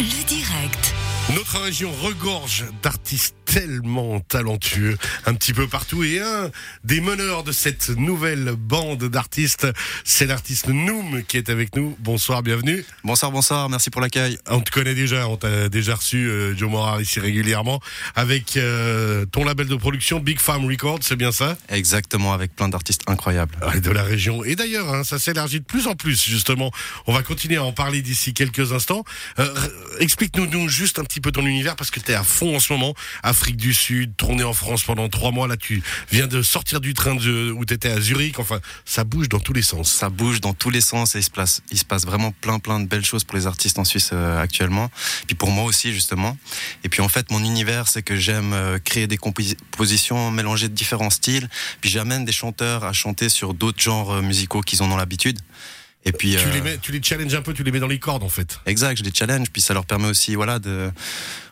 [0.00, 0.94] Le direct.
[1.34, 6.50] Notre région regorge d'artistes tellement talentueux un petit peu partout et un
[6.84, 9.66] des meneurs de cette nouvelle bande d'artistes,
[10.04, 11.96] c'est l'artiste Noom qui est avec nous.
[11.98, 12.84] Bonsoir, bienvenue.
[13.04, 14.38] Bonsoir, bonsoir, merci pour l'accueil.
[14.48, 17.80] On te connaît déjà, on t'a déjà reçu euh, Joe Morar ici régulièrement
[18.14, 21.56] avec euh, ton label de production Big Farm Records, c'est bien ça?
[21.70, 23.56] Exactement, avec plein d'artistes incroyables.
[23.66, 24.44] Ouais, De la région.
[24.44, 26.70] Et d'ailleurs, hein, ça s'élargit de plus en plus justement.
[27.06, 29.04] On va continuer à en parler d'ici quelques instants.
[29.38, 29.48] Euh,
[30.00, 32.60] Explique-nous nous juste un petit peu ton univers parce que tu es à fond en
[32.60, 32.94] ce moment.
[33.38, 35.46] Afrique du Sud, tourné en France pendant trois mois.
[35.46, 38.40] Là, tu viens de sortir du train de, où tu étais à Zurich.
[38.40, 39.92] Enfin, ça bouge dans tous les sens.
[39.92, 42.58] Ça bouge dans tous les sens et il se, place, il se passe vraiment plein
[42.58, 44.90] plein de belles choses pour les artistes en Suisse euh, actuellement.
[45.28, 46.36] Puis pour moi aussi justement.
[46.82, 50.74] Et puis en fait mon univers c'est que j'aime euh, créer des compositions mélangées de
[50.74, 51.48] différents styles.
[51.80, 55.38] Puis j'amène des chanteurs à chanter sur d'autres genres euh, musicaux qu'ils en ont l'habitude.
[56.04, 57.86] Et puis Tu euh, les mets, tu les challenges un peu, tu les mets dans
[57.86, 58.60] les cordes en fait.
[58.66, 60.90] Exact, je les challenge, puis ça leur permet aussi, voilà, de,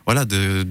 [0.06, 0.64] voilà, de,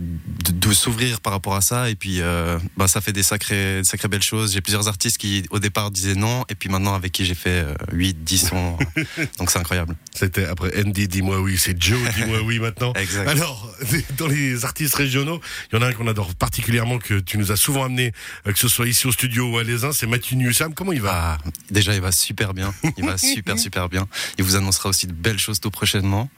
[0.45, 3.79] de, de s'ouvrir par rapport à ça, et puis, euh, bah, ça fait des sacrées,
[3.79, 4.53] des sacrées belles choses.
[4.53, 7.65] J'ai plusieurs artistes qui, au départ, disaient non, et puis maintenant, avec qui j'ai fait
[7.65, 8.77] euh, 8, 10 sons,
[9.37, 9.95] donc c'est incroyable.
[10.13, 12.93] C'était après Andy, dis-moi oui, c'est Joe, dis-moi oui maintenant.
[12.95, 13.27] Exact.
[13.27, 13.69] Alors,
[14.17, 17.51] dans les artistes régionaux, il y en a un qu'on adore particulièrement, que tu nous
[17.51, 18.13] as souvent amené,
[18.47, 20.73] euh, que ce soit ici au studio ou à Les Uns, c'est Mathieu Newsam.
[20.73, 21.11] Comment il va?
[21.13, 21.37] Ah,
[21.69, 24.07] déjà, il va super bien, il va super, super bien.
[24.37, 26.29] Il vous annoncera aussi de belles choses tout prochainement.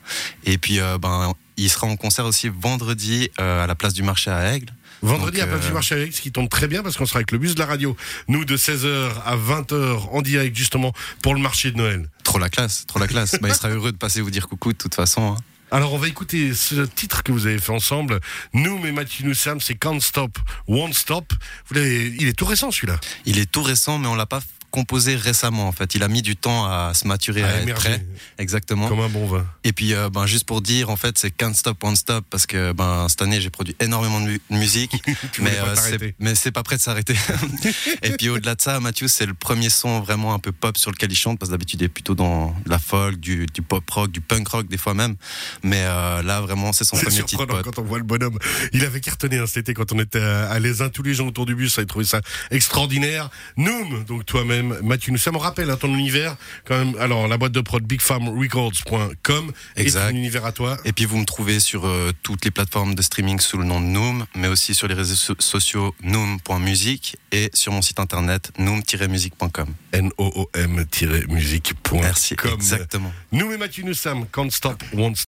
[0.45, 4.04] Et puis, euh, ben, il sera en concert aussi vendredi euh, à la place du
[4.04, 4.74] marché à Aigle.
[5.02, 7.06] Vendredi Donc, à Place du euh, Marché avec, ce qui tombe très bien parce qu'on
[7.06, 7.96] sera avec le bus de la radio,
[8.28, 10.92] nous de 16h à 20h en direct justement
[11.22, 12.10] pour le marché de Noël.
[12.24, 13.36] Trop la classe, trop la classe.
[13.42, 15.34] Bah, il sera heureux de passer vous dire coucou de toute façon.
[15.34, 15.38] hein.
[15.70, 18.20] Alors on va écouter ce titre que vous avez fait ensemble,
[18.54, 21.34] nous mais Mathieu Newsam, c'est Can't Stop, Won't Stop.
[21.70, 22.98] Vous il est tout récent celui-là.
[23.26, 24.42] Il est tout récent, mais on l'a pas
[24.78, 25.95] composé récemment en fait.
[25.95, 28.06] Il a mis du temps à se maturer, À à, être prêt.
[28.38, 28.88] Exactement.
[28.88, 29.44] Comme un bon vin.
[29.64, 32.45] Et puis, euh, ben, juste pour dire, en fait, c'est Can't Stop, Won't Stop, parce
[32.45, 34.92] que ben, cette année, j'ai produit énormément de mu- musique,
[35.33, 37.16] Tu mais euh, c'est- mais c'est pas prêt de s'arrêter.
[38.04, 40.92] et puis, au-delà de ça, Matthew, c'est le premier son vraiment un peu pop sur
[40.92, 43.64] lequel il chante, parce que d'habitude, il est plutôt dans de la folk, du, du
[43.64, 45.16] pop rock, du punk rock, des fois même.
[45.64, 47.64] Mais euh, là, vraiment, c'est son premier titre pop.
[47.64, 48.37] quand on voit le bonhomme.
[48.73, 51.16] Il avait cartonné hein, cet été quand on était à, à Les Uns, tous les
[51.16, 52.21] gens autour du bus avaient trouvé ça
[52.52, 53.30] extraordinaire.
[53.58, 56.36] Noom, donc toi-même, Mathieu Newsam, on rappelle hein, ton univers
[56.66, 56.95] quand même.
[57.00, 60.10] Alors la boîte de prod bigfarmrecords.com Exact.
[60.10, 60.78] ton univers à toi.
[60.86, 63.80] Et puis vous me trouvez sur euh, toutes les plateformes de streaming sous le nom
[63.82, 68.52] de Noom, mais aussi sur les réseaux so- sociaux noom.musique et sur mon site internet
[68.58, 69.73] noom-musique.com.
[69.94, 71.99] N-O-O-M-musique.com.
[72.02, 73.11] Merci, exactement.
[73.32, 75.16] Nous et Mathieu Newsam, Can't Stop, Won't